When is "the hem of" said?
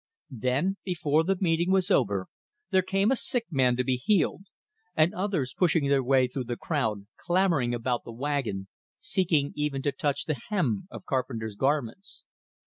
10.25-11.05